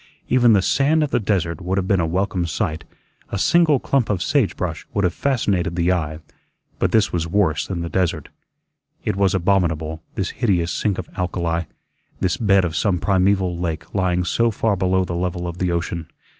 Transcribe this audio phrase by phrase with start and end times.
[0.29, 2.85] Even the sand of the desert would have been a welcome sight;
[3.29, 6.17] a single clump of sage brush would have fascinated the eye;
[6.79, 8.29] but this was worse than the desert.
[9.05, 11.65] It was abominable, this hideous sink of alkali,
[12.19, 16.07] this bed of some primeval lake lying so far below the level of the ocean.